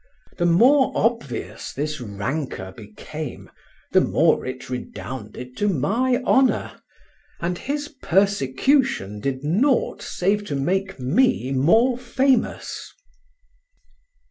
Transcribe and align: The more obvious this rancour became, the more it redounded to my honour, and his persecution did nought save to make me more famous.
The 0.39 0.47
more 0.47 0.91
obvious 0.95 1.73
this 1.73 2.01
rancour 2.01 2.71
became, 2.71 3.51
the 3.91 4.01
more 4.01 4.47
it 4.47 4.67
redounded 4.67 5.55
to 5.57 5.69
my 5.69 6.23
honour, 6.25 6.81
and 7.39 7.55
his 7.55 7.89
persecution 8.01 9.19
did 9.19 9.43
nought 9.43 10.01
save 10.01 10.43
to 10.45 10.55
make 10.55 10.99
me 10.99 11.51
more 11.51 11.99
famous. 11.99 12.91